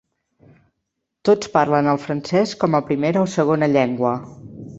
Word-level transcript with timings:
Tots 1.29 1.51
parlen 1.57 1.89
el 1.91 2.01
francès 2.07 2.55
com 2.65 2.79
a 2.79 2.83
primera 2.89 3.23
o 3.27 3.29
segona 3.37 3.71
llengua. 3.77 4.17